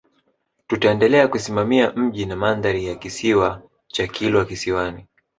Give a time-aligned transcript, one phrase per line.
[0.67, 5.07] Tutaendelea kusimamia mji na mandhari ya Kisiwa cha Kilwa Kisiwani